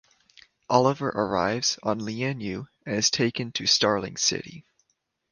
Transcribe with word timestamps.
Oliver 0.67 1.09
arrives 1.09 1.77
on 1.83 1.99
Lian 1.99 2.41
Yu 2.41 2.67
and 2.87 2.95
is 2.95 3.11
taken 3.11 3.51
to 3.51 3.67
Starling 3.67 4.17
City. 4.17 4.65